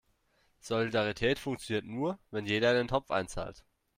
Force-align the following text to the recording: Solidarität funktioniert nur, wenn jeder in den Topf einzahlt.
Solidarität 0.61 1.37
funktioniert 1.37 1.85
nur, 1.85 2.17
wenn 2.31 2.47
jeder 2.47 2.71
in 2.71 2.77
den 2.77 2.87
Topf 2.87 3.11
einzahlt. 3.11 3.63